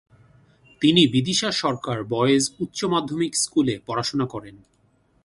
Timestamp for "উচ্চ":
2.59-2.79